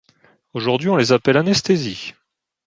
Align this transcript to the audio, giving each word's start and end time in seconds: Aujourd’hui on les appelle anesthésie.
Aujourd’hui 0.55 0.89
on 0.89 0.95
les 0.95 1.11
appelle 1.11 1.37
anesthésie. 1.37 2.15